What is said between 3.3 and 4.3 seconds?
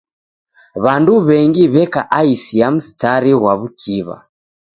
ghwa w'ukiw'a.